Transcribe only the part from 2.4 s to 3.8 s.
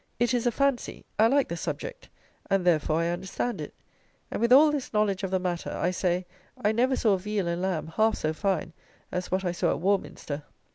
and therefore I understand it;